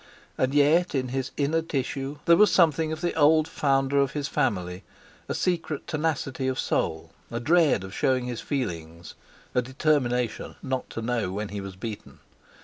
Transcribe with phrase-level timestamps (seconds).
[0.35, 4.27] And yet, in his inner tissue, there was something of the old founder of his
[4.27, 4.83] family,
[5.29, 9.13] a secret tenacity of soul, a dread of showing his feelings,
[9.53, 12.17] a determination not to know when he was beaten.